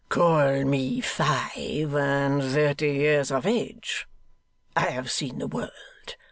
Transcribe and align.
'Call 0.09 0.63
me 0.65 0.99
five 0.99 1.93
and 1.95 2.41
thirty 2.43 2.91
years 2.91 3.29
of 3.31 3.45
age. 3.45 4.07
I 4.75 4.89
have 4.89 5.11
seen 5.11 5.37
the 5.37 5.45
world. 5.45 6.15